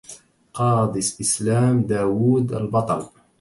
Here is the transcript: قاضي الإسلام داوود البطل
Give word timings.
قاضي 0.53 0.99
الإسلام 0.99 1.81
داوود 1.81 2.53
البطل 2.53 3.09